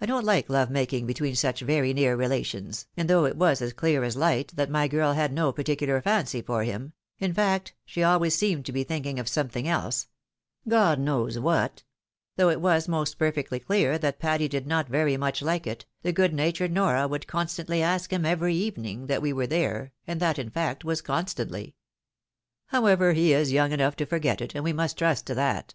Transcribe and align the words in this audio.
I 0.00 0.06
don't 0.06 0.24
Kke 0.24 0.48
love, 0.48 0.70
making 0.70 1.04
between 1.06 1.34
such 1.34 1.60
very 1.60 1.92
near 1.92 2.16
relations; 2.16 2.86
and 2.96 3.10
though 3.10 3.26
it 3.26 3.36
was 3.36 3.60
as 3.60 3.74
clear 3.74 4.02
as 4.02 4.16
Mght 4.16 4.52
that 4.52 4.70
my 4.70 4.88
girl 4.88 5.12
had 5.12 5.34
no 5.34 5.52
particular 5.52 6.00
fancy 6.00 6.40
for 6.40 6.62
him— 6.64 6.94
^in 7.20 7.34
fact, 7.34 7.74
she 7.84 8.02
always 8.02 8.34
seemed 8.34 8.64
to 8.64 8.72
be 8.72 8.84
thinking 8.84 9.18
of 9.18 9.28
something 9.28 9.68
else, 9.68 10.08
God 10.66 10.98
knows 10.98 11.38
what— 11.38 11.82
^though 12.38 12.50
it 12.50 12.62
was 12.62 12.88
most 12.88 13.18
perfectly 13.18 13.60
clear 13.60 13.98
that 13.98 14.18
Patty 14.18 14.48
did 14.48 14.66
not 14.66 14.88
very 14.88 15.18
much 15.18 15.42
hke 15.42 15.66
it, 15.66 15.84
the 16.00 16.10
good 16.10 16.32
natured 16.32 16.72
Nora 16.72 17.06
would 17.06 17.26
constantly 17.26 17.82
ask 17.82 18.14
him 18.14 18.24
every 18.24 18.54
evening 18.54 19.08
that 19.08 19.20
we 19.20 19.34
were 19.34 19.46
there, 19.46 19.92
and 20.06 20.20
that, 20.20 20.38
in 20.38 20.48
fact, 20.48 20.86
was 20.86 21.02
constantly. 21.02 21.74
However, 22.68 23.12
he 23.12 23.34
is 23.34 23.52
young 23.52 23.72
enough 23.72 23.94
to 23.96 24.06
forget 24.06 24.40
it, 24.40 24.54
and 24.54 24.64
we 24.64 24.72
must 24.72 24.96
trust 24.96 25.26
to 25.26 25.34
that." 25.34 25.74